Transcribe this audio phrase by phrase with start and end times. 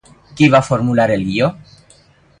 [0.39, 1.51] Qui va formular el guió?